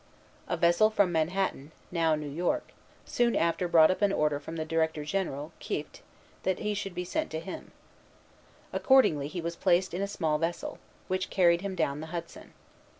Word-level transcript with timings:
A 0.47 0.57
vessel 0.57 0.89
from 0.89 1.11
Manhattan, 1.11 1.71
now 1.91 2.15
New 2.15 2.27
York, 2.31 2.69
soon 3.05 3.35
after 3.35 3.67
brought 3.67 3.91
up 3.91 4.01
an 4.01 4.11
order 4.11 4.39
from 4.39 4.55
the 4.55 4.65
Director 4.65 5.05
General, 5.05 5.51
Kieft, 5.59 6.01
that 6.41 6.57
he 6.57 6.73
should 6.73 6.95
be 6.95 7.05
sent 7.05 7.29
to 7.29 7.39
him. 7.39 7.71
Accordingly 8.73 9.27
he 9.27 9.41
was 9.41 9.55
placed 9.55 9.93
in 9.93 10.01
a 10.01 10.07
small 10.07 10.39
vessel, 10.39 10.79
which 11.07 11.29
carried 11.29 11.61
him 11.61 11.75
down 11.75 11.99
the 11.99 12.07
Hudson. 12.07 12.53